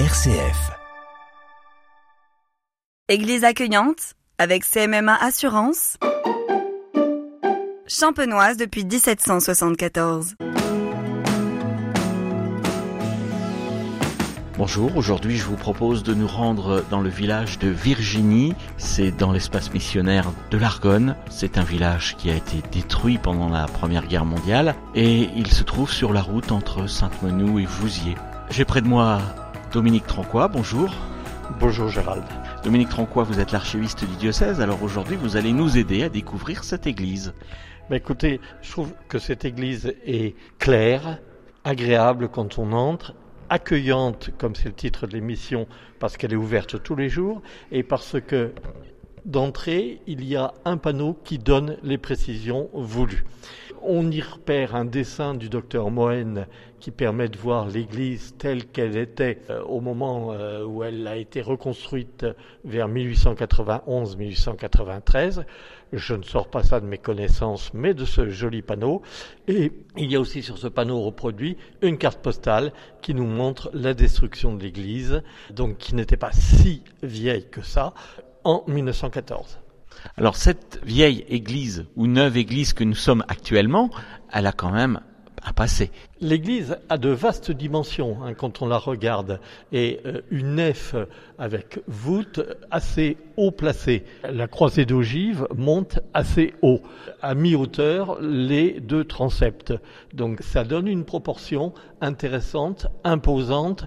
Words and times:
RCF. 0.00 0.72
Église 3.08 3.44
accueillante 3.44 4.16
avec 4.38 4.64
CMMA 4.64 5.14
Assurance. 5.14 5.98
Champenoise 7.86 8.56
depuis 8.56 8.84
1774. 8.84 10.34
Bonjour, 14.58 14.96
aujourd'hui 14.96 15.36
je 15.36 15.44
vous 15.44 15.54
propose 15.54 16.02
de 16.02 16.12
nous 16.12 16.26
rendre 16.26 16.84
dans 16.90 17.00
le 17.00 17.08
village 17.08 17.60
de 17.60 17.68
Virginie, 17.68 18.56
c'est 18.76 19.12
dans 19.12 19.30
l'espace 19.30 19.72
missionnaire 19.72 20.32
de 20.50 20.58
l'Argonne, 20.58 21.14
c'est 21.30 21.56
un 21.56 21.64
village 21.64 22.16
qui 22.16 22.30
a 22.30 22.34
été 22.34 22.56
détruit 22.72 23.18
pendant 23.18 23.48
la 23.48 23.66
Première 23.66 24.08
Guerre 24.08 24.24
mondiale 24.24 24.74
et 24.96 25.28
il 25.36 25.52
se 25.52 25.62
trouve 25.62 25.92
sur 25.92 26.12
la 26.12 26.20
route 26.20 26.50
entre 26.50 26.88
Sainte-Menou 26.88 27.60
et 27.60 27.64
Vouziers. 27.66 28.16
J'ai 28.50 28.64
près 28.64 28.80
de 28.80 28.88
moi 28.88 29.20
Dominique 29.74 30.06
Tranquois, 30.06 30.46
bonjour. 30.46 30.94
Bonjour 31.58 31.88
Gérald. 31.88 32.22
Dominique 32.62 32.90
Tranquois, 32.90 33.24
vous 33.24 33.40
êtes 33.40 33.50
l'archiviste 33.50 34.04
du 34.08 34.14
diocèse, 34.14 34.60
alors 34.60 34.80
aujourd'hui 34.84 35.16
vous 35.16 35.36
allez 35.36 35.52
nous 35.52 35.76
aider 35.76 36.04
à 36.04 36.08
découvrir 36.08 36.62
cette 36.62 36.86
église. 36.86 37.34
Bah 37.90 37.96
écoutez, 37.96 38.40
je 38.62 38.70
trouve 38.70 38.92
que 39.08 39.18
cette 39.18 39.44
église 39.44 39.92
est 40.06 40.36
claire, 40.60 41.18
agréable 41.64 42.28
quand 42.28 42.60
on 42.60 42.70
entre, 42.70 43.14
accueillante, 43.50 44.30
comme 44.38 44.54
c'est 44.54 44.68
le 44.68 44.74
titre 44.74 45.08
de 45.08 45.14
l'émission, 45.14 45.66
parce 45.98 46.16
qu'elle 46.16 46.32
est 46.32 46.36
ouverte 46.36 46.80
tous 46.80 46.94
les 46.94 47.08
jours, 47.08 47.42
et 47.72 47.82
parce 47.82 48.20
que 48.24 48.52
d'entrée, 49.24 50.00
il 50.06 50.24
y 50.24 50.36
a 50.36 50.54
un 50.64 50.76
panneau 50.76 51.18
qui 51.24 51.38
donne 51.38 51.76
les 51.82 51.98
précisions 51.98 52.70
voulues. 52.72 53.24
On 53.86 54.10
y 54.10 54.22
repère 54.22 54.74
un 54.74 54.86
dessin 54.86 55.34
du 55.34 55.50
docteur 55.50 55.90
Mohen 55.90 56.46
qui 56.80 56.90
permet 56.90 57.28
de 57.28 57.36
voir 57.38 57.68
l'église 57.68 58.34
telle 58.38 58.64
qu'elle 58.66 58.96
était 58.96 59.40
euh, 59.48 59.62
au 59.62 59.80
moment 59.80 60.32
euh, 60.32 60.64
où 60.64 60.82
elle 60.84 61.06
a 61.06 61.16
été 61.16 61.40
reconstruite 61.40 62.26
vers 62.64 62.88
1891-1893. 62.88 65.44
Je 65.94 66.14
ne 66.14 66.22
sors 66.22 66.48
pas 66.48 66.62
ça 66.62 66.80
de 66.80 66.86
mes 66.86 66.98
connaissances, 66.98 67.72
mais 67.72 67.94
de 67.94 68.04
ce 68.04 68.28
joli 68.28 68.62
panneau. 68.62 69.02
Et 69.48 69.72
il 69.96 70.10
y 70.10 70.16
a 70.16 70.20
aussi 70.20 70.42
sur 70.42 70.58
ce 70.58 70.66
panneau 70.66 71.00
reproduit 71.00 71.56
une 71.82 71.98
carte 71.98 72.20
postale 72.20 72.72
qui 73.00 73.14
nous 73.14 73.26
montre 73.26 73.70
la 73.72 73.94
destruction 73.94 74.54
de 74.54 74.62
l'église, 74.62 75.22
donc 75.50 75.78
qui 75.78 75.94
n'était 75.94 76.16
pas 76.16 76.32
si 76.32 76.82
vieille 77.02 77.48
que 77.48 77.62
ça, 77.62 77.94
en 78.44 78.64
1914. 78.66 79.58
Alors 80.16 80.36
cette 80.36 80.80
vieille 80.84 81.24
église 81.28 81.86
ou 81.96 82.06
neuve 82.06 82.36
église 82.36 82.72
que 82.72 82.84
nous 82.84 82.94
sommes 82.94 83.24
actuellement, 83.28 83.90
elle 84.32 84.46
a 84.46 84.52
quand 84.52 84.70
même 84.70 85.00
un 85.44 85.52
passé. 85.52 85.90
L'église 86.20 86.78
a 86.88 86.96
de 86.96 87.10
vastes 87.10 87.50
dimensions 87.50 88.18
hein, 88.22 88.32
quand 88.34 88.62
on 88.62 88.66
la 88.66 88.78
regarde 88.78 89.40
et 89.72 90.00
euh, 90.06 90.22
une 90.30 90.54
nef 90.54 90.94
avec 91.38 91.80
voûte 91.86 92.40
assez 92.70 93.18
haut 93.36 93.50
placée. 93.50 94.04
La 94.22 94.46
croisée 94.46 94.86
d'ogive 94.86 95.46
monte 95.54 96.00
assez 96.14 96.54
haut, 96.62 96.80
à 97.20 97.34
mi-hauteur 97.34 98.18
les 98.22 98.80
deux 98.80 99.04
transepts. 99.04 99.74
Donc 100.14 100.40
ça 100.40 100.64
donne 100.64 100.88
une 100.88 101.04
proportion 101.04 101.74
intéressante, 102.00 102.86
imposante 103.04 103.86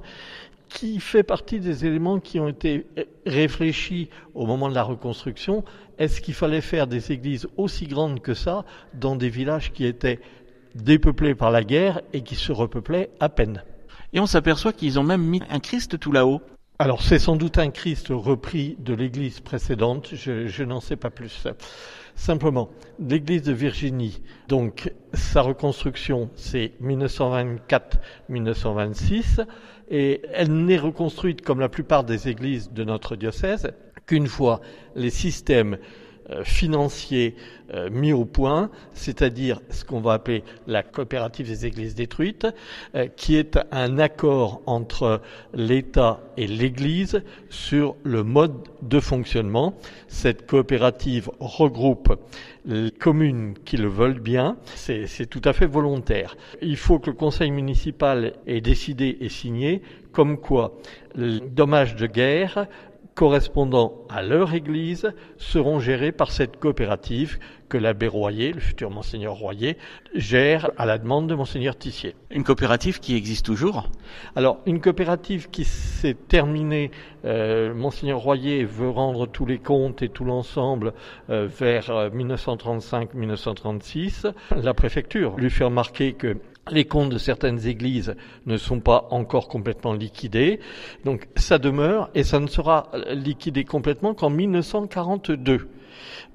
qui 0.69 0.99
fait 0.99 1.23
partie 1.23 1.59
des 1.59 1.85
éléments 1.85 2.19
qui 2.19 2.39
ont 2.39 2.47
été 2.47 2.85
réfléchis 3.25 4.09
au 4.33 4.45
moment 4.45 4.69
de 4.69 4.75
la 4.75 4.83
reconstruction. 4.83 5.63
Est-ce 5.97 6.21
qu'il 6.21 6.33
fallait 6.33 6.61
faire 6.61 6.87
des 6.87 7.11
églises 7.11 7.47
aussi 7.57 7.87
grandes 7.87 8.21
que 8.21 8.33
ça 8.33 8.65
dans 8.93 9.15
des 9.15 9.29
villages 9.29 9.71
qui 9.71 9.85
étaient 9.85 10.19
dépeuplés 10.75 11.35
par 11.35 11.51
la 11.51 11.63
guerre 11.63 12.01
et 12.13 12.21
qui 12.21 12.35
se 12.35 12.51
repeuplaient 12.51 13.09
à 13.19 13.29
peine? 13.29 13.63
Et 14.13 14.19
on 14.19 14.25
s'aperçoit 14.25 14.73
qu'ils 14.73 14.99
ont 14.99 15.03
même 15.03 15.23
mis 15.23 15.41
un 15.49 15.59
Christ 15.59 15.99
tout 15.99 16.11
là-haut. 16.11 16.41
Alors 16.79 17.01
c'est 17.01 17.19
sans 17.19 17.35
doute 17.35 17.57
un 17.57 17.71
Christ 17.71 18.07
repris 18.09 18.77
de 18.79 18.93
l'église 18.93 19.39
précédente, 19.39 20.09
je, 20.13 20.63
n'en 20.63 20.79
sais 20.79 20.95
pas 20.95 21.09
plus. 21.09 21.47
Simplement, 22.15 22.69
l'église 22.99 23.41
de 23.41 23.53
Virginie, 23.53 24.21
donc 24.47 24.91
sa 25.13 25.41
reconstruction 25.41 26.29
c'est 26.35 26.73
1924-1926 28.29 29.45
et 29.89 30.21
elle 30.33 30.65
n'est 30.65 30.77
reconstruite 30.77 31.41
comme 31.41 31.59
la 31.59 31.69
plupart 31.69 32.03
des 32.03 32.27
églises 32.27 32.71
de 32.71 32.83
notre 32.83 33.15
diocèse 33.15 33.71
qu'une 34.05 34.27
fois 34.27 34.61
les 34.95 35.09
systèmes 35.09 35.77
euh, 36.29 36.43
financiers 36.43 37.35
euh, 37.73 37.89
mis 37.89 38.11
au 38.11 38.25
point, 38.25 38.69
c'est-à-dire 38.93 39.61
ce 39.69 39.85
qu'on 39.85 40.01
va 40.01 40.13
appeler 40.13 40.43
la 40.67 40.83
coopérative 40.83 41.47
des 41.47 41.65
églises 41.65 41.95
détruites, 41.95 42.47
euh, 42.95 43.07
qui 43.15 43.37
est 43.37 43.57
un 43.71 43.97
accord 43.97 44.61
entre 44.65 45.21
l'État 45.53 46.19
et 46.35 46.47
l'Église 46.47 47.23
sur 47.49 47.95
le 48.03 48.23
mode 48.23 48.55
de 48.81 48.99
fonctionnement. 48.99 49.75
Cette 50.09 50.45
coopérative 50.47 51.29
regroupe 51.39 52.19
les 52.65 52.91
communes 52.91 53.53
qui 53.63 53.77
le 53.77 53.87
veulent 53.87 54.19
bien, 54.19 54.57
c'est 54.75 55.29
tout 55.29 55.41
à 55.45 55.53
fait 55.53 55.65
volontaire. 55.65 56.35
Il 56.61 56.75
faut 56.75 56.99
que 56.99 57.09
le 57.09 57.15
conseil 57.15 57.49
municipal 57.49 58.33
ait 58.45 58.59
décidé 58.59 59.17
et 59.21 59.29
signé 59.29 59.81
comme 60.11 60.37
quoi 60.37 60.73
les 61.15 61.39
dommages 61.39 61.95
de 61.95 62.07
guerre 62.07 62.67
correspondant 63.17 64.05
à 64.09 64.21
leur 64.21 64.53
église 64.53 65.11
seront 65.39 65.79
gérés 65.79 66.11
par 66.11 66.29
cette 66.29 66.57
coopérative 66.57 67.39
que 67.67 67.79
l'abbé 67.79 68.07
Royer, 68.07 68.53
le 68.53 68.59
futur 68.59 68.91
monseigneur 68.91 69.33
Royer, 69.33 69.75
gère 70.13 70.69
à 70.77 70.85
la 70.85 70.99
demande 70.99 71.27
de 71.27 71.33
monseigneur 71.33 71.75
Tissier. 71.75 72.13
Une 72.29 72.43
coopérative 72.43 72.99
qui 72.99 73.15
existe 73.15 73.47
toujours? 73.47 73.89
Alors, 74.35 74.59
une 74.67 74.79
coopérative 74.79 75.49
qui 75.49 75.63
s'est 75.63 76.13
terminée, 76.13 76.91
euh, 77.25 77.73
monseigneur 77.73 78.19
Royer 78.19 78.65
veut 78.65 78.91
rendre 78.91 79.25
tous 79.25 79.47
les 79.47 79.57
comptes 79.57 80.03
et 80.03 80.09
tout 80.09 80.23
l'ensemble 80.23 80.93
euh, 81.31 81.47
vers 81.47 82.11
1935-1936. 82.11 84.27
Euh, 84.27 84.31
la 84.61 84.75
préfecture 84.75 85.35
lui 85.37 85.49
fait 85.49 85.63
remarquer 85.63 86.13
que 86.13 86.37
les 86.71 86.85
comptes 86.85 87.09
de 87.09 87.17
certaines 87.17 87.67
églises 87.67 88.15
ne 88.45 88.57
sont 88.57 88.79
pas 88.79 89.07
encore 89.11 89.47
complètement 89.47 89.93
liquidés. 89.93 90.59
Donc 91.05 91.27
ça 91.35 91.57
demeure 91.57 92.09
et 92.15 92.23
ça 92.23 92.39
ne 92.39 92.47
sera 92.47 92.91
liquidé 93.11 93.63
complètement 93.63 94.13
qu'en 94.13 94.29
1942. 94.29 95.69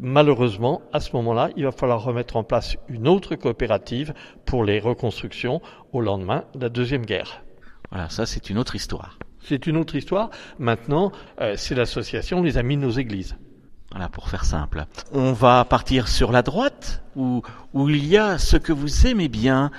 Malheureusement, 0.00 0.82
à 0.92 1.00
ce 1.00 1.14
moment-là, 1.16 1.50
il 1.56 1.64
va 1.64 1.72
falloir 1.72 2.02
remettre 2.02 2.36
en 2.36 2.44
place 2.44 2.76
une 2.88 3.08
autre 3.08 3.36
coopérative 3.36 4.14
pour 4.44 4.64
les 4.64 4.80
reconstructions 4.80 5.60
au 5.92 6.00
lendemain 6.00 6.44
de 6.54 6.60
la 6.62 6.68
Deuxième 6.68 7.04
Guerre. 7.04 7.42
Voilà, 7.90 8.08
ça 8.08 8.26
c'est 8.26 8.50
une 8.50 8.58
autre 8.58 8.74
histoire. 8.74 9.18
C'est 9.40 9.66
une 9.66 9.76
autre 9.76 9.96
histoire. 9.96 10.30
Maintenant, 10.58 11.12
euh, 11.40 11.54
c'est 11.56 11.74
l'association 11.74 12.42
Les 12.42 12.58
Amis 12.58 12.76
de 12.76 12.82
nos 12.82 12.90
Églises. 12.90 13.36
Voilà, 13.90 14.08
pour 14.08 14.30
faire 14.30 14.44
simple. 14.44 14.86
On 15.12 15.32
va 15.32 15.64
partir 15.66 16.08
sur 16.08 16.32
la 16.32 16.42
droite, 16.42 17.02
où, 17.14 17.42
où 17.74 17.90
il 17.90 18.06
y 18.06 18.16
a 18.16 18.38
ce 18.38 18.56
que 18.56 18.72
vous 18.72 19.06
aimez 19.06 19.28
bien, 19.28 19.70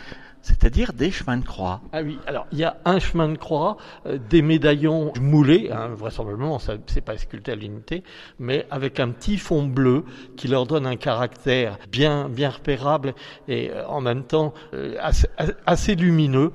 c'est-à-dire 0.43 0.91
des 0.91 1.09
chemins 1.09 1.37
de 1.37 1.45
croix. 1.45 1.81
Ah 1.93 2.01
oui, 2.03 2.19
alors 2.27 2.45
il 2.51 2.59
y 2.59 2.65
a 2.65 2.77
un 2.83 2.99
chemin 2.99 3.29
de 3.29 3.37
croix, 3.37 3.77
euh, 4.05 4.19
des 4.29 4.41
médaillons 4.41 5.13
moulés, 5.19 5.71
hein, 5.71 5.87
vraisemblablement, 5.95 6.59
ça 6.59 6.73
c'est 6.85 7.01
pas 7.01 7.17
sculpté 7.17 7.53
à 7.53 7.55
l'unité, 7.55 8.03
mais 8.39 8.67
avec 8.69 8.99
un 8.99 9.09
petit 9.09 9.37
fond 9.37 9.63
bleu 9.63 10.03
qui 10.35 10.49
leur 10.49 10.67
donne 10.67 10.85
un 10.85 10.97
caractère 10.97 11.79
bien 11.89 12.27
bien 12.27 12.49
repérable 12.49 13.15
et 13.47 13.71
euh, 13.71 13.87
en 13.87 14.01
même 14.01 14.23
temps 14.23 14.53
euh, 14.73 14.97
assez, 15.65 15.95
lumineux. 15.95 16.51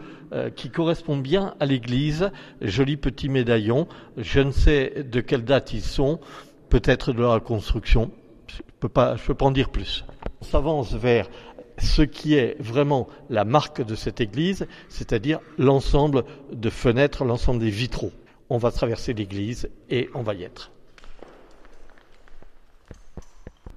qui 0.56 0.68
correspond 0.68 1.16
bien 1.16 1.54
à 1.58 1.64
l'église, 1.64 2.30
joli 2.60 2.98
petit 2.98 3.30
médaillon. 3.30 3.88
Je 4.18 4.40
ne 4.40 4.50
sais 4.50 5.06
de 5.10 5.22
quelle 5.22 5.42
date 5.42 5.72
ils 5.72 5.82
sont, 5.82 6.20
peut-être 6.68 7.14
de 7.14 7.22
la 7.22 7.40
construction. 7.40 8.10
Je 8.48 8.60
peux 8.78 8.88
peux 8.90 9.34
pas 9.34 9.46
en 9.46 9.50
dire 9.50 9.70
plus. 9.70 10.04
On 10.42 10.44
s'avance 10.44 10.92
vers 10.92 11.28
ce 11.78 12.02
qui 12.02 12.34
est 12.34 12.56
vraiment 12.60 13.08
la 13.30 13.44
marque 13.44 13.82
de 13.84 13.94
cette 13.94 14.20
église, 14.20 14.66
c'est-à-dire 14.88 15.40
l'ensemble 15.58 16.24
de 16.52 16.70
fenêtres, 16.70 17.24
l'ensemble 17.24 17.60
des 17.60 17.70
vitraux. 17.70 18.12
On 18.50 18.58
va 18.58 18.70
traverser 18.70 19.12
l'église 19.14 19.68
et 19.90 20.08
on 20.14 20.22
va 20.22 20.34
y 20.34 20.42
être. 20.42 20.70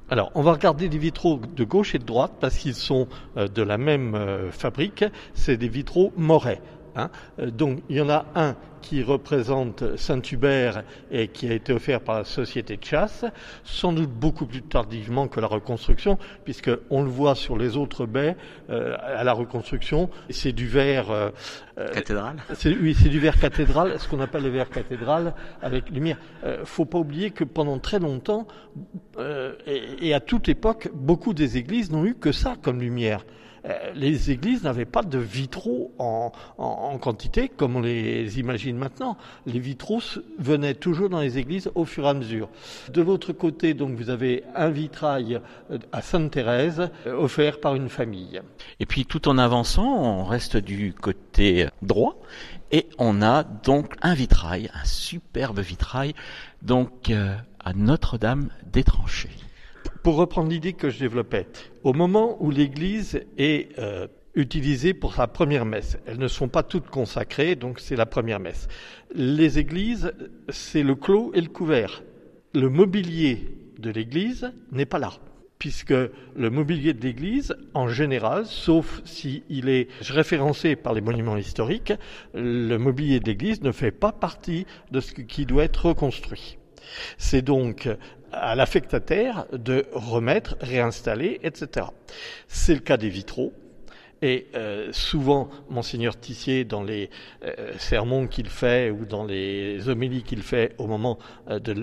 Alors, 0.09 0.29
on 0.35 0.41
va 0.41 0.51
regarder 0.51 0.89
les 0.89 0.97
vitraux 0.97 1.39
de 1.55 1.63
gauche 1.63 1.95
et 1.95 1.97
de 1.97 2.03
droite 2.03 2.33
parce 2.41 2.57
qu'ils 2.57 2.75
sont 2.75 3.07
euh, 3.37 3.47
de 3.47 3.61
la 3.61 3.77
même 3.77 4.13
euh, 4.13 4.51
fabrique. 4.51 5.05
C'est 5.33 5.55
des 5.55 5.69
vitraux 5.69 6.11
morais. 6.17 6.61
Hein. 6.95 7.09
Euh, 7.39 7.51
donc 7.51 7.79
il 7.89 7.97
y 7.97 8.01
en 8.01 8.09
a 8.09 8.25
un 8.35 8.55
qui 8.81 9.03
représente 9.03 9.95
Saint-Hubert 9.95 10.83
et 11.11 11.27
qui 11.27 11.47
a 11.47 11.53
été 11.53 11.71
offert 11.71 12.01
par 12.01 12.17
la 12.17 12.23
société 12.23 12.77
de 12.77 12.83
chasse, 12.83 13.25
sans 13.63 13.93
doute 13.93 14.09
beaucoup 14.09 14.47
plus 14.47 14.63
tardivement 14.63 15.27
que 15.27 15.39
la 15.39 15.45
reconstruction, 15.45 16.17
puisque 16.45 16.71
on 16.89 17.03
le 17.03 17.09
voit 17.09 17.35
sur 17.35 17.57
les 17.59 17.77
autres 17.77 18.07
baies 18.07 18.35
euh, 18.71 18.97
à 18.99 19.23
la 19.23 19.33
reconstruction, 19.33 20.09
c'est 20.31 20.51
du 20.51 20.67
verre 20.67 21.11
euh, 21.11 21.29
cathédrale. 21.93 22.37
Oui, 22.65 22.95
c'est 22.99 23.09
du 23.09 23.19
verre 23.19 23.39
cathédrale, 23.39 23.99
ce 23.99 24.07
qu'on 24.07 24.19
appelle 24.19 24.43
le 24.43 24.49
verre 24.49 24.69
cathédrale 24.69 25.35
avec 25.61 25.89
lumière. 25.91 26.17
faut 26.63 26.85
pas 26.85 26.97
oublier 26.97 27.29
que 27.29 27.43
pendant 27.43 27.77
très 27.77 27.99
longtemps 27.99 28.47
et, 29.67 30.07
et 30.07 30.13
à 30.15 30.19
toute 30.19 30.49
époque, 30.49 30.89
beaucoup 30.93 31.33
des 31.33 31.57
églises 31.57 31.91
n'ont 31.91 32.05
eu 32.05 32.15
que 32.15 32.31
ça 32.31 32.55
comme 32.61 32.79
lumière. 32.81 33.23
Euh, 33.65 33.91
les 33.93 34.31
églises 34.31 34.63
n'avaient 34.63 34.85
pas 34.85 35.03
de 35.03 35.19
vitraux 35.19 35.93
en, 35.99 36.31
en, 36.57 36.97
quantité 36.97 37.49
comme 37.49 37.75
on 37.75 37.81
les 37.81 38.39
imagine 38.39 38.77
maintenant. 38.77 39.17
Les 39.45 39.59
vitraux 39.59 40.01
venaient 40.39 40.73
toujours 40.73 41.09
dans 41.09 41.19
les 41.19 41.37
églises 41.37 41.69
au 41.75 41.85
fur 41.85 42.05
et 42.05 42.09
à 42.09 42.13
mesure. 42.13 42.49
De 42.89 43.01
l'autre 43.01 43.33
côté, 43.33 43.73
donc, 43.73 43.91
vous 43.91 44.09
avez 44.09 44.43
un 44.55 44.69
vitrail 44.69 45.39
euh, 45.69 45.77
à 45.91 46.01
Sainte-Thérèse 46.01 46.89
offert 47.05 47.59
par 47.59 47.75
une 47.75 47.89
famille. 47.89 48.41
Et 48.79 48.85
puis 48.85 49.05
tout 49.05 49.27
en 49.27 49.37
avançant, 49.37 50.03
on 50.03 50.25
reste 50.25 50.57
du 50.57 50.93
côté 50.93 51.67
droit 51.81 52.15
et 52.71 52.87
on 52.97 53.21
a 53.21 53.43
donc 53.43 53.95
un 54.01 54.13
vitrail, 54.13 54.69
un 54.73 54.85
superbe 54.85 55.59
vitrail, 55.59 56.13
donc 56.61 57.11
à 57.63 57.73
Notre-Dame 57.73 58.49
des 58.71 58.83
Tranchées. 58.83 59.29
Pour 60.03 60.15
reprendre 60.15 60.49
l'idée 60.49 60.73
que 60.73 60.89
je 60.89 60.99
développais, 60.99 61.47
au 61.83 61.93
moment 61.93 62.37
où 62.39 62.49
l'Église 62.49 63.23
est 63.37 63.77
euh, 63.77 64.07
utilisée 64.33 64.95
pour 64.95 65.13
sa 65.13 65.27
première 65.27 65.65
messe, 65.65 65.97
elles 66.07 66.17
ne 66.17 66.27
sont 66.27 66.47
pas 66.47 66.63
toutes 66.63 66.87
consacrées, 66.87 67.55
donc 67.55 67.79
c'est 67.79 67.95
la 67.95 68.07
première 68.07 68.39
messe. 68.39 68.67
Les 69.13 69.59
églises, 69.59 70.11
c'est 70.49 70.81
le 70.81 70.95
clos 70.95 71.31
et 71.35 71.41
le 71.41 71.49
couvert. 71.49 72.01
Le 72.53 72.69
mobilier 72.69 73.55
de 73.77 73.91
l'Église 73.91 74.51
n'est 74.71 74.85
pas 74.85 74.99
là 74.99 75.11
puisque 75.61 75.91
le 75.91 76.49
mobilier 76.49 76.95
de 76.95 77.03
l'église, 77.03 77.55
en 77.75 77.87
général, 77.87 78.47
sauf 78.47 78.99
s'il 79.05 79.69
est 79.69 79.89
référencé 80.01 80.75
par 80.75 80.95
les 80.95 81.01
monuments 81.01 81.37
historiques, 81.37 81.93
le 82.33 82.77
mobilier 82.77 83.19
de 83.19 83.27
l'église 83.27 83.61
ne 83.61 83.71
fait 83.71 83.91
pas 83.91 84.11
partie 84.11 84.65
de 84.89 84.99
ce 84.99 85.13
qui 85.13 85.45
doit 85.45 85.65
être 85.65 85.89
reconstruit. 85.89 86.57
C'est 87.19 87.43
donc 87.43 87.87
à 88.31 88.55
l'affectataire 88.55 89.45
de 89.51 89.85
remettre, 89.93 90.55
réinstaller, 90.61 91.39
etc. 91.43 91.87
C'est 92.47 92.73
le 92.73 92.79
cas 92.79 92.97
des 92.97 93.09
vitraux. 93.09 93.53
Et 94.21 94.47
euh, 94.53 94.89
souvent, 94.91 95.49
monseigneur 95.69 96.19
Tissier, 96.19 96.63
dans 96.63 96.83
les 96.83 97.09
euh, 97.43 97.73
sermons 97.77 98.27
qu'il 98.27 98.49
fait 98.49 98.91
ou 98.91 99.05
dans 99.05 99.25
les 99.25 99.89
homélies 99.89 100.21
qu'il 100.21 100.43
fait 100.43 100.75
au 100.77 100.85
moment 100.85 101.17
euh, 101.49 101.59
de 101.59 101.73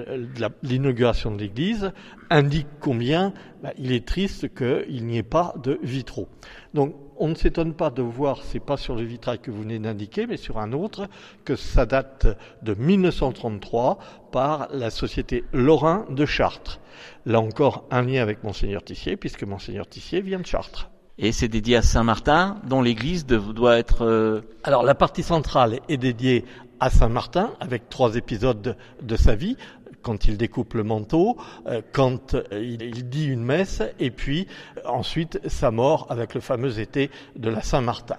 l'inauguration 0.62 1.32
de 1.32 1.38
l'Église, 1.38 1.90
indique 2.30 2.68
combien 2.80 3.32
bah, 3.62 3.72
il 3.76 3.90
est 3.92 4.06
triste 4.06 4.54
qu'il 4.54 5.04
n'y 5.06 5.18
ait 5.18 5.24
pas 5.24 5.54
de 5.62 5.80
vitraux. 5.82 6.28
Donc, 6.74 6.94
on 7.16 7.26
ne 7.26 7.34
s'étonne 7.34 7.74
pas 7.74 7.90
de 7.90 8.02
voir, 8.02 8.44
c'est 8.44 8.60
pas 8.60 8.76
sur 8.76 8.94
le 8.94 9.02
vitrail 9.02 9.40
que 9.40 9.50
vous 9.50 9.62
venez 9.62 9.80
d'indiquer, 9.80 10.28
mais 10.28 10.36
sur 10.36 10.58
un 10.58 10.72
autre, 10.72 11.08
que 11.44 11.56
ça 11.56 11.86
date 11.86 12.28
de 12.62 12.74
1933 12.74 13.98
par 14.30 14.68
la 14.72 14.90
société 14.90 15.42
Lorrain 15.52 16.06
de 16.10 16.24
Chartres. 16.24 16.78
Là 17.26 17.40
encore, 17.40 17.88
un 17.90 18.02
lien 18.02 18.22
avec 18.22 18.44
monseigneur 18.44 18.84
Tissier, 18.84 19.16
puisque 19.16 19.42
monseigneur 19.42 19.88
Tissier 19.88 20.20
vient 20.20 20.38
de 20.38 20.46
Chartres. 20.46 20.88
Et 21.20 21.32
c'est 21.32 21.48
dédié 21.48 21.76
à 21.76 21.82
Saint-Martin, 21.82 22.58
dont 22.64 22.80
l'église 22.80 23.26
doit 23.26 23.76
être... 23.76 24.04
Euh, 24.04 24.42
Alors 24.62 24.84
la 24.84 24.94
partie 24.94 25.24
centrale 25.24 25.80
est 25.88 25.96
dédiée 25.96 26.44
à 26.78 26.90
Saint-Martin, 26.90 27.50
avec 27.58 27.88
trois 27.88 28.14
épisodes 28.14 28.76
de, 29.02 29.16
sa 29.16 29.34
vie, 29.34 29.56
quand 30.02 30.26
il 30.26 30.36
découpe 30.36 30.74
le 30.74 30.84
manteau, 30.84 31.36
euh, 31.66 31.82
quand 31.92 32.34
euh, 32.34 32.42
il, 32.52 33.08
dit 33.08 33.26
une 33.26 33.42
messe, 33.42 33.82
et 33.98 34.12
puis 34.12 34.46
ensuite 34.86 35.40
sa 35.48 35.72
mort 35.72 36.06
avec 36.08 36.34
le 36.34 36.40
fameux 36.40 36.78
été 36.78 37.10
de 37.34 37.50
la 37.50 37.62
Saint-Martin 37.62 38.18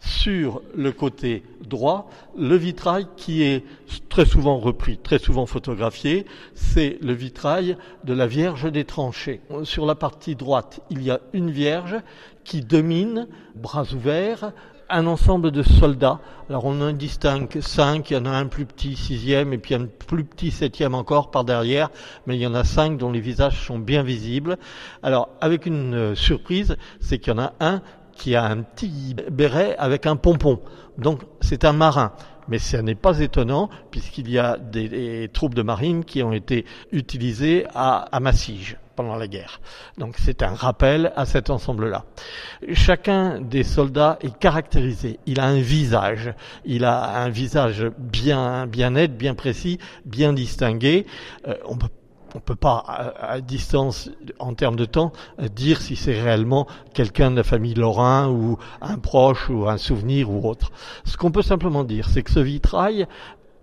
sur 0.00 0.62
le 0.74 0.92
côté 0.92 1.42
droit, 1.64 2.10
le 2.36 2.56
vitrail 2.56 3.06
qui 3.16 3.42
est 3.42 3.64
très 4.08 4.24
souvent 4.24 4.58
repris, 4.58 4.98
très 4.98 5.18
souvent 5.18 5.46
photographié, 5.46 6.26
c'est 6.54 6.98
le 7.00 7.12
vitrail 7.12 7.76
de 8.04 8.14
la 8.14 8.26
Vierge 8.26 8.70
des 8.72 8.84
tranchées. 8.84 9.40
Sur 9.62 9.86
la 9.86 9.94
partie 9.94 10.34
droite, 10.34 10.80
il 10.90 11.02
y 11.02 11.10
a 11.10 11.20
une 11.32 11.50
Vierge 11.50 11.96
qui 12.44 12.62
domine, 12.62 13.28
bras 13.54 13.84
ouverts, 13.92 14.52
un 14.90 15.06
ensemble 15.06 15.52
de 15.52 15.62
soldats. 15.62 16.20
Alors 16.48 16.64
on 16.64 16.80
en 16.80 16.92
distingue 16.92 17.60
cinq, 17.60 18.10
il 18.10 18.14
y 18.14 18.16
en 18.16 18.26
a 18.26 18.30
un 18.30 18.46
plus 18.46 18.66
petit 18.66 18.96
sixième 18.96 19.52
et 19.52 19.58
puis 19.58 19.74
un 19.74 19.86
plus 19.86 20.24
petit 20.24 20.50
septième 20.50 20.94
encore 20.94 21.30
par 21.30 21.44
derrière, 21.44 21.90
mais 22.26 22.36
il 22.36 22.40
y 22.40 22.46
en 22.46 22.54
a 22.54 22.64
cinq 22.64 22.98
dont 22.98 23.12
les 23.12 23.20
visages 23.20 23.64
sont 23.64 23.78
bien 23.78 24.02
visibles. 24.02 24.58
Alors 25.02 25.28
avec 25.40 25.66
une 25.66 25.94
euh, 25.94 26.14
surprise, 26.14 26.76
c'est 26.98 27.18
qu'il 27.18 27.32
y 27.32 27.36
en 27.36 27.42
a 27.42 27.52
un 27.60 27.82
qui 28.20 28.36
a 28.36 28.44
un 28.44 28.58
petit 28.58 29.16
béret 29.32 29.74
avec 29.78 30.06
un 30.06 30.16
pompon. 30.16 30.60
Donc 30.98 31.22
c'est 31.40 31.64
un 31.64 31.72
marin. 31.72 32.12
Mais 32.48 32.58
ce 32.58 32.76
n'est 32.76 32.94
pas 32.94 33.20
étonnant 33.20 33.70
puisqu'il 33.90 34.30
y 34.30 34.38
a 34.38 34.58
des, 34.58 35.30
troupes 35.32 35.54
de 35.54 35.62
marine 35.62 36.04
qui 36.04 36.22
ont 36.22 36.32
été 36.32 36.66
utilisées 36.92 37.64
à, 37.74 38.08
à 38.12 38.20
Massige 38.20 38.76
pendant 38.94 39.16
la 39.16 39.26
guerre. 39.26 39.62
Donc 39.96 40.16
c'est 40.18 40.42
un 40.42 40.52
rappel 40.52 41.12
à 41.16 41.24
cet 41.24 41.48
ensemble-là. 41.48 42.04
Chacun 42.74 43.40
des 43.40 43.62
soldats 43.62 44.18
est 44.20 44.36
caractérisé. 44.36 45.18
Il 45.24 45.40
a 45.40 45.46
un 45.46 45.60
visage. 45.60 46.34
Il 46.66 46.84
a 46.84 47.22
un 47.22 47.30
visage 47.30 47.86
bien, 47.96 48.66
net, 48.66 49.16
bien 49.16 49.34
précis, 49.34 49.78
bien 50.04 50.34
distingué. 50.34 51.06
Euh, 51.48 51.54
on 52.34 52.38
ne 52.38 52.42
peut 52.42 52.54
pas, 52.54 52.84
à, 53.18 53.40
distance, 53.40 54.10
en 54.38 54.54
termes 54.54 54.76
de 54.76 54.84
temps, 54.84 55.12
dire 55.54 55.80
si 55.80 55.96
c'est 55.96 56.20
réellement 56.20 56.66
quelqu'un 56.94 57.30
de 57.30 57.36
la 57.36 57.42
famille 57.42 57.74
Lorrain 57.74 58.28
ou 58.28 58.58
un 58.80 58.98
proche 58.98 59.48
ou 59.50 59.68
un 59.68 59.78
souvenir 59.78 60.30
ou 60.30 60.48
autre. 60.48 60.70
Ce 61.04 61.16
qu'on 61.16 61.30
peut 61.30 61.42
simplement 61.42 61.84
dire, 61.84 62.08
c'est 62.08 62.22
que 62.22 62.30
ce 62.30 62.40
vitrail 62.40 63.06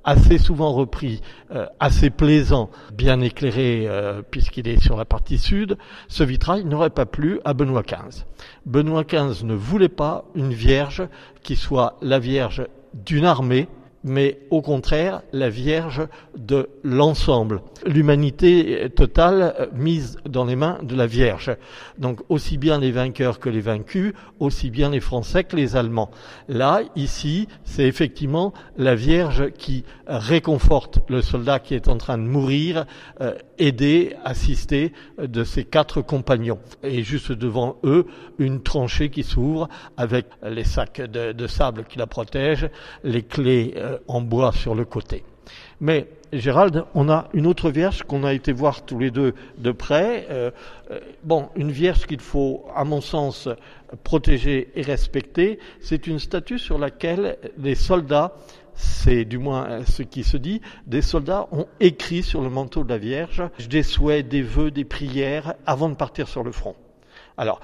assez 0.07 0.37
souvent 0.37 0.71
repris, 0.71 1.21
euh, 1.51 1.65
assez 1.81 2.09
plaisant, 2.09 2.69
bien 2.93 3.19
éclairé 3.19 3.83
euh, 3.87 4.21
puisqu'il 4.21 4.69
est 4.69 4.81
sur 4.81 4.95
la 4.95 5.03
partie 5.03 5.37
sud, 5.37 5.77
ce 6.07 6.23
vitrail 6.23 6.63
n'aurait 6.63 6.91
pas 6.91 7.05
plu 7.05 7.41
à 7.43 7.53
Benoît 7.53 7.83
XV. 7.83 8.23
Benoît 8.65 9.03
XV 9.03 9.43
ne 9.43 9.53
voulait 9.53 9.89
pas 9.89 10.23
une 10.33 10.53
vierge 10.53 11.05
qui 11.43 11.57
soit 11.57 11.97
la 12.01 12.19
vierge 12.19 12.65
d'une 12.93 13.25
armée, 13.25 13.67
mais 14.03 14.39
au 14.49 14.61
contraire 14.61 15.21
la 15.33 15.49
Vierge 15.49 16.07
de 16.37 16.69
l'ensemble. 16.83 17.61
L'humanité 17.85 18.89
totale 18.95 19.55
euh, 19.59 19.67
mise 19.73 20.17
dans 20.27 20.45
les 20.45 20.55
mains 20.55 20.79
de 20.83 20.95
la 20.95 21.07
Vierge. 21.07 21.55
Donc 21.97 22.21
aussi 22.29 22.57
bien 22.57 22.79
les 22.79 22.91
vainqueurs 22.91 23.39
que 23.39 23.49
les 23.49 23.61
vaincus, 23.61 24.13
aussi 24.39 24.69
bien 24.69 24.89
les 24.89 24.99
Français 24.99 25.43
que 25.43 25.55
les 25.55 25.75
Allemands. 25.75 26.11
Là, 26.47 26.81
ici, 26.95 27.47
c'est 27.63 27.85
effectivement 27.85 28.53
la 28.77 28.95
Vierge 28.95 29.51
qui 29.51 29.83
réconforte 30.07 30.99
le 31.09 31.21
soldat 31.21 31.59
qui 31.59 31.75
est 31.75 31.87
en 31.87 31.97
train 31.97 32.17
de 32.17 32.23
mourir, 32.23 32.85
euh, 33.21 33.33
aider, 33.57 34.15
assister 34.23 34.93
euh, 35.19 35.27
de 35.27 35.43
ses 35.43 35.63
quatre 35.63 36.01
compagnons. 36.01 36.59
Et 36.83 37.03
juste 37.03 37.31
devant 37.31 37.77
eux, 37.83 38.05
une 38.39 38.61
tranchée 38.61 39.09
qui 39.09 39.23
s'ouvre 39.23 39.67
avec 39.97 40.27
les 40.43 40.63
sacs 40.63 41.01
de, 41.01 41.31
de, 41.31 41.47
sable 41.47 41.85
qui 41.85 41.97
la 41.97 42.07
protègent, 42.07 42.69
les 43.03 43.23
clés 43.23 43.73
euh, 43.77 43.96
en 44.07 44.21
bois 44.21 44.51
sur 44.51 44.75
le 44.75 44.85
côté. 44.85 45.23
Mais 45.79 46.07
Gérald, 46.33 46.83
on 46.93 47.09
a 47.09 47.29
une 47.33 47.47
autre 47.47 47.69
vierge 47.69 48.03
qu'on 48.03 48.23
a 48.23 48.33
été 48.33 48.51
voir 48.51 48.83
tous 48.85 48.99
les 48.99 49.11
deux 49.11 49.33
de 49.57 49.71
près. 49.71 50.27
Euh, 50.29 50.51
euh, 50.91 50.99
bon, 51.23 51.49
une 51.55 51.71
vierge 51.71 52.05
qu'il 52.05 52.19
faut, 52.19 52.65
à 52.75 52.83
mon 52.83 52.99
sens, 52.99 53.47
protéger 54.03 54.71
et 54.75 54.81
respecter. 54.81 55.59
C'est 55.79 56.07
une 56.07 56.19
statue 56.19 56.59
sur 56.59 56.77
laquelle 56.77 57.37
les 57.57 57.75
soldats, 57.75 58.33
c'est 58.73 59.23
du 59.23 59.37
moins 59.37 59.85
ce 59.85 60.03
qui 60.03 60.23
se 60.23 60.37
dit, 60.37 60.61
des 60.85 61.01
soldats 61.01 61.47
ont 61.51 61.67
écrit 61.79 62.23
sur 62.23 62.41
le 62.41 62.49
manteau 62.49 62.83
de 62.83 62.89
la 62.89 62.97
Vierge 62.97 63.43
des 63.69 63.83
souhaits, 63.83 64.27
des 64.27 64.41
vœux, 64.41 64.71
des 64.71 64.85
prières 64.85 65.53
avant 65.65 65.89
de 65.89 65.95
partir 65.95 66.27
sur 66.27 66.43
le 66.43 66.51
front. 66.51 66.75
Alors, 67.37 67.61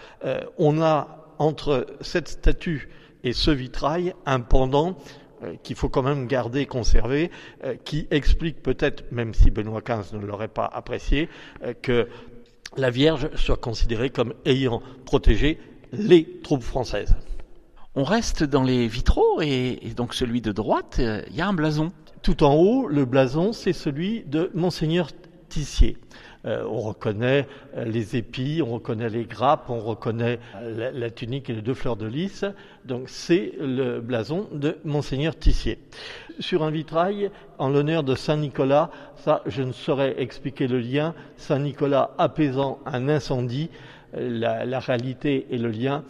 on 0.57 0.81
a 0.81 1.23
entre 1.39 1.87
cette 2.01 2.29
statue 2.29 2.89
et 3.23 3.33
ce 3.33 3.51
vitrail 3.51 4.13
un 4.25 4.39
pendant 4.39 4.89
euh, 4.89 4.93
qu'il 5.63 5.75
faut 5.75 5.89
quand 5.89 6.01
même 6.01 6.27
garder, 6.27 6.65
conserver, 6.65 7.31
euh, 7.63 7.75
qui 7.83 8.07
explique 8.11 8.61
peut-être, 8.61 9.03
même 9.11 9.33
si 9.33 9.51
Benoît 9.51 9.81
XV 9.81 10.17
ne 10.17 10.25
l'aurait 10.25 10.47
pas 10.47 10.65
apprécié, 10.65 11.29
euh, 11.63 11.73
que 11.81 12.07
la 12.77 12.89
Vierge 12.89 13.29
soit 13.35 13.57
considérée 13.57 14.09
comme 14.09 14.33
ayant 14.45 14.81
protégé 15.05 15.59
les 15.91 16.39
troupes 16.41 16.63
françaises. 16.63 17.15
On 17.95 18.03
reste 18.03 18.43
dans 18.43 18.63
les 18.63 18.87
vitraux 18.87 19.41
et, 19.41 19.77
donc 19.95 20.15
celui 20.15 20.41
de 20.41 20.51
droite, 20.51 20.99
il 20.99 21.35
y 21.35 21.41
a 21.41 21.47
un 21.47 21.53
blason. 21.53 21.91
Tout 22.23 22.43
en 22.43 22.55
haut, 22.55 22.87
le 22.87 23.05
blason, 23.05 23.53
c'est 23.53 23.73
celui 23.73 24.23
de 24.23 24.49
Monseigneur 24.55 25.09
Tissier. 25.49 25.97
Euh, 26.45 26.65
on 26.69 26.81
reconnaît 26.81 27.47
euh, 27.77 27.85
les 27.85 28.17
épis, 28.17 28.61
on 28.65 28.73
reconnaît 28.73 29.09
les 29.09 29.23
grappes, 29.23 29.69
on 29.69 29.79
reconnaît 29.79 30.39
euh, 30.57 30.91
la, 30.93 31.09
tunique 31.09 31.49
et 31.49 31.53
les 31.53 31.61
deux 31.61 31.73
fleurs 31.73 31.95
de 31.95 32.05
lys. 32.05 32.43
Donc 32.83 33.07
c'est 33.07 33.53
le 33.59 34.01
blason 34.01 34.49
de 34.51 34.77
Monseigneur 34.83 35.37
Tissier. 35.37 35.79
Sur 36.39 36.63
un 36.63 36.71
vitrail, 36.71 37.31
en 37.59 37.69
l'honneur 37.69 38.03
de 38.03 38.15
Saint 38.15 38.37
Nicolas, 38.37 38.89
ça 39.15 39.41
je 39.45 39.63
ne 39.63 39.71
saurais 39.71 40.15
expliquer 40.21 40.67
le 40.67 40.79
lien, 40.79 41.13
Saint 41.37 41.59
Nicolas 41.59 42.11
apaisant 42.17 42.79
un 42.85 43.07
incendie, 43.07 43.69
la 44.15 44.79
réalité 44.79 45.47
et 45.49 45.57
le 45.57 45.69
lien, 45.69 46.03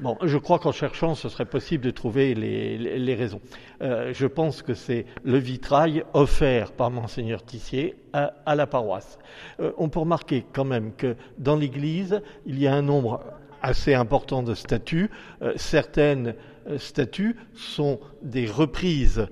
Bon, 0.00 0.16
je 0.22 0.38
crois 0.38 0.60
qu'en 0.60 0.70
cherchant, 0.70 1.16
ce 1.16 1.28
serait 1.28 1.44
possible 1.44 1.84
de 1.84 1.90
trouver 1.90 2.32
les, 2.32 3.14
raisons. 3.16 3.40
Euh, 3.82 4.12
je 4.14 4.28
pense 4.28 4.62
que 4.62 4.72
c'est 4.72 5.06
le 5.24 5.38
vitrail 5.38 6.04
offert 6.14 6.70
par 6.70 6.90
monseigneur 6.90 7.44
Tissier 7.44 7.96
à, 8.12 8.54
la 8.54 8.68
paroisse. 8.68 9.18
Euh, 9.58 9.72
on 9.76 9.88
peut 9.88 9.98
remarquer 9.98 10.44
quand 10.52 10.64
même 10.64 10.92
que 10.94 11.16
dans 11.38 11.56
l'église, 11.56 12.22
il 12.46 12.60
y 12.60 12.68
a 12.68 12.74
un 12.74 12.82
nombre 12.82 13.24
assez 13.60 13.92
important 13.92 14.44
de 14.44 14.54
statues. 14.54 15.10
certaines 15.56 16.36
statues 16.76 17.34
sont 17.54 17.98
des 18.22 18.46
reprises 18.46 19.26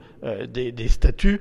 des, 0.49 0.73
des, 0.73 0.89
statues 0.89 1.41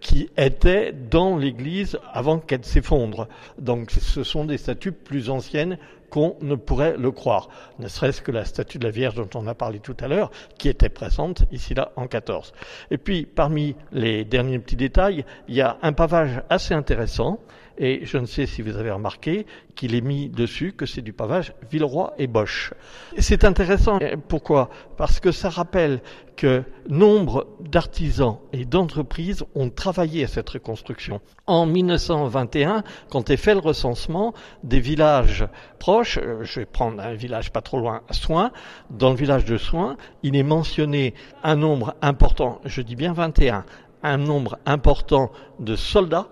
qui 0.00 0.28
étaient 0.36 0.92
dans 0.92 1.38
l'église 1.38 1.98
avant 2.12 2.38
qu'elle 2.38 2.66
s'effondre. 2.66 3.28
Donc 3.58 3.92
ce 3.92 4.24
sont 4.24 4.44
des 4.44 4.58
statues 4.58 4.92
plus 4.92 5.30
anciennes 5.30 5.78
qu'on 6.12 6.36
ne 6.42 6.56
pourrait 6.56 6.96
le 6.98 7.10
croire, 7.10 7.48
ne 7.78 7.88
serait-ce 7.88 8.20
que 8.20 8.30
la 8.30 8.44
statue 8.44 8.78
de 8.78 8.84
la 8.84 8.90
Vierge 8.90 9.14
dont 9.14 9.30
on 9.34 9.46
a 9.46 9.54
parlé 9.54 9.80
tout 9.80 9.96
à 9.98 10.08
l'heure, 10.08 10.30
qui 10.58 10.68
était 10.68 10.90
présente 10.90 11.44
ici 11.50 11.72
là 11.72 11.90
en 11.96 12.06
14. 12.06 12.52
Et 12.90 12.98
puis 12.98 13.24
parmi 13.24 13.74
les 13.92 14.26
derniers 14.26 14.58
petits 14.58 14.76
détails, 14.76 15.24
il 15.48 15.54
y 15.54 15.62
a 15.62 15.78
un 15.80 15.94
pavage 15.94 16.42
assez 16.50 16.74
intéressant 16.74 17.40
et 17.78 18.04
je 18.04 18.18
ne 18.18 18.26
sais 18.26 18.46
si 18.46 18.62
vous 18.62 18.76
avez 18.76 18.90
remarqué 18.90 19.46
qu'il 19.74 19.94
est 19.94 20.00
mis 20.00 20.28
dessus 20.28 20.72
que 20.72 20.86
c'est 20.86 21.02
du 21.02 21.12
pavage 21.12 21.54
Villeroy 21.70 22.12
et 22.18 22.26
Bosch. 22.26 22.72
C'est 23.18 23.44
intéressant. 23.44 23.98
Pourquoi? 24.28 24.70
Parce 24.96 25.20
que 25.20 25.32
ça 25.32 25.48
rappelle 25.48 26.00
que 26.36 26.64
nombre 26.88 27.46
d'artisans 27.60 28.38
et 28.52 28.64
d'entreprises 28.64 29.44
ont 29.54 29.70
travaillé 29.70 30.24
à 30.24 30.28
cette 30.28 30.48
reconstruction. 30.50 31.20
En 31.46 31.66
1921, 31.66 32.84
quand 33.10 33.30
est 33.30 33.36
fait 33.36 33.54
le 33.54 33.60
recensement 33.60 34.34
des 34.64 34.80
villages 34.80 35.46
proches, 35.78 36.18
euh, 36.18 36.42
je 36.42 36.60
vais 36.60 36.66
prendre 36.66 37.02
un 37.02 37.14
village 37.14 37.52
pas 37.52 37.60
trop 37.60 37.78
loin, 37.78 38.02
Soins, 38.10 38.50
dans 38.90 39.10
le 39.10 39.16
village 39.16 39.44
de 39.44 39.56
Soins, 39.56 39.96
il 40.22 40.36
est 40.36 40.42
mentionné 40.42 41.14
un 41.42 41.56
nombre 41.56 41.94
important, 42.02 42.60
je 42.64 42.82
dis 42.82 42.96
bien 42.96 43.12
21, 43.12 43.64
un 44.02 44.16
nombre 44.16 44.58
important 44.66 45.30
de 45.60 45.76
soldats 45.76 46.28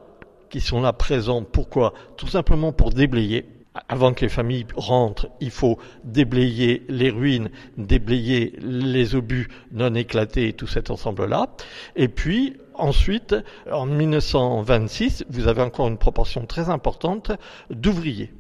qui 0.51 0.61
sont 0.61 0.81
là 0.81 0.93
présents. 0.93 1.43
Pourquoi 1.43 1.95
Tout 2.17 2.27
simplement 2.27 2.73
pour 2.73 2.91
déblayer. 2.91 3.47
Avant 3.89 4.13
que 4.13 4.23
les 4.23 4.29
familles 4.29 4.67
rentrent, 4.77 5.29
il 5.41 5.53
faut 5.53 5.79
déblayer 6.03 6.83
les 6.89 7.09
ruines, 7.09 7.51
déblayer 7.79 8.53
les 8.61 9.15
obus 9.15 9.49
non 9.71 9.95
éclatés, 9.95 10.53
tout 10.53 10.67
cet 10.67 10.91
ensemble-là. 10.91 11.51
Et 11.95 12.09
puis, 12.09 12.57
ensuite, 12.75 13.37
en 13.71 13.87
1926, 13.87 15.25
vous 15.31 15.47
avez 15.47 15.63
encore 15.63 15.87
une 15.87 15.99
proportion 15.99 16.47
très 16.47 16.69
importante 16.69 17.31
d'ouvriers 17.71 18.33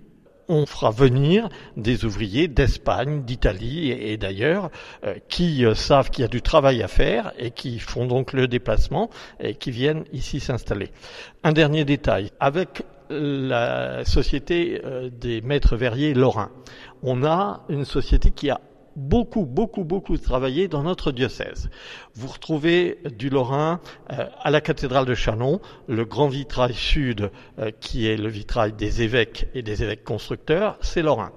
on 0.50 0.66
fera 0.66 0.90
venir 0.90 1.48
des 1.76 2.04
ouvriers 2.04 2.48
d'Espagne, 2.48 3.22
d'Italie 3.22 3.90
et, 3.90 4.16
d'ailleurs 4.16 4.70
euh, 5.04 5.14
qui 5.28 5.64
euh, 5.64 5.74
savent 5.74 6.10
qu'il 6.10 6.22
y 6.22 6.24
a 6.24 6.28
du 6.28 6.42
travail 6.42 6.82
à 6.82 6.88
faire 6.88 7.32
et 7.38 7.52
qui 7.52 7.78
font 7.78 8.06
donc 8.06 8.32
le 8.32 8.48
déplacement 8.48 9.10
et 9.38 9.54
qui 9.54 9.70
viennent 9.70 10.04
ici 10.12 10.40
s'installer. 10.40 10.90
Un 11.44 11.52
dernier 11.52 11.84
détail, 11.84 12.32
avec 12.40 12.82
la 13.10 14.04
société 14.04 14.82
euh, 14.84 15.08
des 15.08 15.40
maîtres 15.40 15.76
verriers 15.76 16.14
lorrains, 16.14 16.50
on 17.02 17.24
a 17.24 17.64
une 17.68 17.84
société 17.84 18.30
qui 18.30 18.50
a 18.50 18.60
beaucoup, 19.00 19.46
beaucoup, 19.46 19.84
beaucoup 19.84 20.18
travaillé 20.18 20.68
dans 20.68 20.82
notre 20.82 21.10
diocèse. 21.10 21.70
Vous 22.14 22.28
retrouvez 22.28 22.98
du 23.16 23.30
Lorrain 23.30 23.80
euh, 24.12 24.26
à 24.42 24.50
la 24.50 24.60
cathédrale 24.60 25.06
de 25.06 25.14
Chanon, 25.14 25.60
le 25.88 26.04
grand 26.04 26.28
vitrail 26.28 26.74
sud, 26.74 27.30
euh, 27.58 27.70
qui 27.80 28.06
est 28.06 28.16
le 28.16 28.28
vitrail 28.28 28.72
des 28.72 29.02
évêques 29.02 29.48
et 29.54 29.62
des 29.62 29.82
évêques 29.82 30.04
constructeurs, 30.04 30.76
c'est 30.82 31.02
Lorrain. 31.02 31.32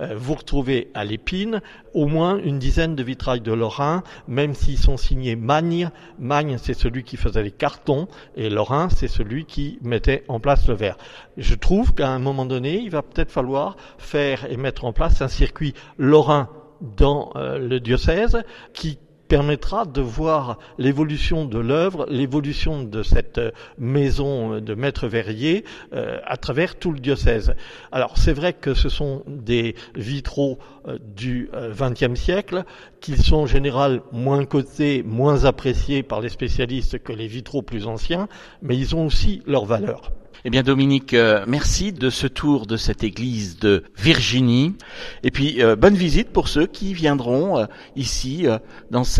Euh, 0.00 0.14
vous 0.16 0.34
retrouvez 0.34 0.90
à 0.94 1.04
l'Épine 1.04 1.60
au 1.92 2.06
moins 2.06 2.38
une 2.38 2.58
dizaine 2.58 2.94
de 2.94 3.02
vitrails 3.02 3.40
de 3.40 3.52
Lorrain, 3.52 4.04
même 4.28 4.54
s'ils 4.54 4.78
sont 4.78 4.96
signés 4.96 5.34
Magne. 5.34 5.90
Magne, 6.20 6.56
c'est 6.58 6.74
celui 6.74 7.02
qui 7.02 7.16
faisait 7.16 7.42
les 7.42 7.50
cartons, 7.50 8.06
et 8.36 8.48
Lorrain, 8.48 8.88
c'est 8.90 9.08
celui 9.08 9.44
qui 9.44 9.78
mettait 9.82 10.24
en 10.28 10.38
place 10.38 10.68
le 10.68 10.74
verre. 10.74 10.98
Je 11.36 11.54
trouve 11.56 11.94
qu'à 11.94 12.10
un 12.10 12.20
moment 12.20 12.46
donné, 12.46 12.78
il 12.78 12.90
va 12.90 13.02
peut-être 13.02 13.32
falloir 13.32 13.76
faire 13.98 14.50
et 14.50 14.56
mettre 14.56 14.84
en 14.84 14.92
place 14.92 15.20
un 15.20 15.28
circuit 15.28 15.74
Lorrain 15.98 16.48
dans 16.80 17.32
euh, 17.36 17.58
le 17.58 17.80
diocèse 17.80 18.42
qui 18.72 18.98
permettra 19.28 19.84
de 19.84 20.00
voir 20.00 20.58
l'évolution 20.78 21.44
de 21.44 21.58
l'œuvre, 21.58 22.06
l'évolution 22.08 22.82
de 22.82 23.02
cette 23.02 23.40
maison 23.78 24.60
de 24.60 24.74
maître 24.74 25.06
verrier 25.06 25.64
euh, 25.92 26.18
à 26.24 26.36
travers 26.36 26.76
tout 26.76 26.92
le 26.92 26.98
diocèse. 26.98 27.54
Alors 27.92 28.16
c'est 28.16 28.32
vrai 28.32 28.54
que 28.54 28.74
ce 28.74 28.88
sont 28.88 29.22
des 29.26 29.74
vitraux 29.94 30.58
euh, 30.86 30.98
du 31.14 31.50
XXe 31.54 32.18
siècle 32.18 32.64
qui 33.00 33.16
sont 33.16 33.36
en 33.36 33.46
général 33.46 34.00
moins 34.12 34.44
cotés, 34.44 35.02
moins 35.02 35.44
appréciés 35.44 36.02
par 36.02 36.20
les 36.20 36.28
spécialistes 36.28 36.98
que 36.98 37.12
les 37.12 37.26
vitraux 37.26 37.62
plus 37.62 37.86
anciens, 37.86 38.28
mais 38.62 38.76
ils 38.76 38.96
ont 38.96 39.06
aussi 39.06 39.42
leur 39.46 39.64
valeur. 39.64 40.12
Eh 40.44 40.50
bien 40.50 40.62
Dominique, 40.62 41.14
euh, 41.14 41.44
merci 41.48 41.92
de 41.92 42.10
ce 42.10 42.28
tour 42.28 42.66
de 42.66 42.76
cette 42.76 43.02
église 43.02 43.58
de 43.58 43.82
Virginie. 43.96 44.76
Et 45.24 45.32
puis 45.32 45.60
euh, 45.62 45.74
bonne 45.74 45.96
visite 45.96 46.30
pour 46.30 46.46
ceux 46.46 46.66
qui 46.66 46.94
viendront 46.94 47.58
euh, 47.58 47.66
ici 47.96 48.46
dans 48.92 49.02
cette 49.02 49.17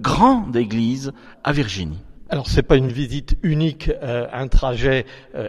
grande 0.00 0.56
église 0.56 1.12
à 1.44 1.52
Virginie. 1.52 1.98
Alors 2.28 2.46
c'est 2.46 2.62
pas 2.62 2.76
une 2.76 2.88
visite 2.88 3.36
unique, 3.42 3.90
un 4.02 4.48
trajet 4.48 5.04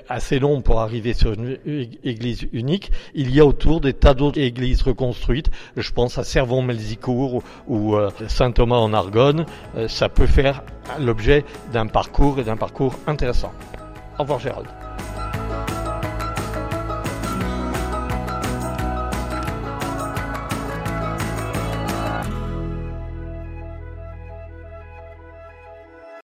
assez 0.10 0.38
long 0.38 0.60
pour 0.60 0.82
arriver 0.82 1.14
sur 1.14 1.32
une 1.32 1.58
église 2.04 2.46
unique. 2.52 2.92
Il 3.16 3.34
y 3.34 3.40
a 3.40 3.46
autour 3.46 3.80
des 3.80 3.94
tas 3.94 4.14
d'autres 4.14 4.42
églises 4.42 4.82
reconstruites. 4.82 5.50
Je 5.78 5.92
pense 5.94 6.18
à 6.18 6.26
Servon-Melzicourt 6.26 7.42
ou, 7.70 7.96
Saint-Thomas 8.28 8.76
en 8.76 8.92
Argonne. 8.92 9.46
ça 9.88 10.10
peut 10.10 10.28
faire 10.28 10.62
l'objet 11.00 11.46
d'un 11.72 11.88
parcours 11.88 12.42
et 12.42 12.44
d'un 12.44 12.58
parcours 12.58 12.96
intéressant. 13.08 13.54
Au 14.20 14.24
revoir 14.24 14.40
Gérald. 14.40 14.68